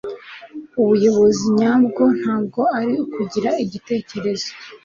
ubuyobozi 0.81 1.43
nyabwo 1.57 2.03
ntabwo 2.19 2.61
ari 2.79 2.93
ukugira 3.03 3.49
igitekerezo 3.63 4.49